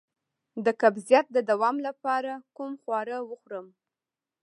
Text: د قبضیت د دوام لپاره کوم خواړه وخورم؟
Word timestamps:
د 0.65 0.67
قبضیت 0.81 1.25
د 1.35 1.37
دوام 1.49 1.75
لپاره 1.87 2.31
کوم 2.57 2.71
خواړه 2.81 3.17
وخورم؟ 3.29 3.67